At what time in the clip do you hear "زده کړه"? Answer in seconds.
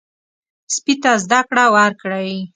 1.23-1.65